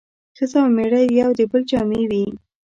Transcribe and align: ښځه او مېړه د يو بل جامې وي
ښځه 0.37 0.57
او 0.63 0.69
مېړه 0.75 0.99
د 1.07 1.11
يو 1.19 1.31
بل 1.51 1.61
جامې 1.71 2.01
وي 2.11 2.25